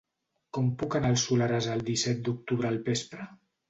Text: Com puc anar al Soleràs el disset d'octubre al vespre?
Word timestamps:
Com 0.57 0.71
puc 0.83 0.97
anar 1.01 1.13
al 1.13 1.19
Soleràs 1.25 1.71
el 1.77 1.87
disset 1.93 2.27
d'octubre 2.29 2.75
al 2.75 2.85
vespre? 2.93 3.35